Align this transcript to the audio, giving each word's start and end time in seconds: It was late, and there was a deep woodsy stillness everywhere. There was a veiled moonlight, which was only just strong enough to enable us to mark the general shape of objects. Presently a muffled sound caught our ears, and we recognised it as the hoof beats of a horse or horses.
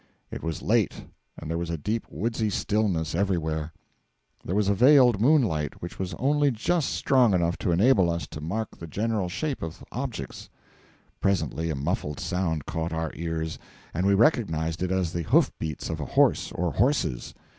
It 0.31 0.41
was 0.41 0.63
late, 0.63 1.05
and 1.37 1.47
there 1.47 1.59
was 1.59 1.69
a 1.69 1.77
deep 1.77 2.07
woodsy 2.09 2.49
stillness 2.49 3.13
everywhere. 3.13 3.71
There 4.43 4.55
was 4.55 4.67
a 4.67 4.73
veiled 4.73 5.21
moonlight, 5.21 5.79
which 5.79 5.99
was 5.99 6.15
only 6.15 6.49
just 6.49 6.89
strong 6.89 7.35
enough 7.35 7.55
to 7.59 7.71
enable 7.71 8.09
us 8.09 8.25
to 8.29 8.41
mark 8.41 8.75
the 8.75 8.87
general 8.87 9.29
shape 9.29 9.61
of 9.61 9.83
objects. 9.91 10.49
Presently 11.19 11.69
a 11.69 11.75
muffled 11.75 12.19
sound 12.19 12.65
caught 12.65 12.91
our 12.93 13.11
ears, 13.13 13.59
and 13.93 14.07
we 14.07 14.15
recognised 14.15 14.81
it 14.81 14.89
as 14.91 15.13
the 15.13 15.21
hoof 15.21 15.51
beats 15.59 15.87
of 15.87 15.99
a 15.99 16.05
horse 16.17 16.51
or 16.51 16.73
horses. 16.73 17.35